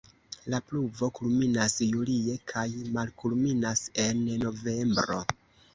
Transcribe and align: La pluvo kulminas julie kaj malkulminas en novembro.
La 0.53 0.59
pluvo 0.69 1.09
kulminas 1.19 1.75
julie 1.91 2.39
kaj 2.53 2.65
malkulminas 2.97 3.87
en 4.09 4.27
novembro. 4.49 5.25